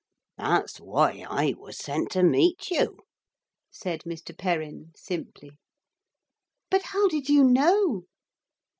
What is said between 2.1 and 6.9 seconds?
to meet you,' said Mr. Perrin simply. 'But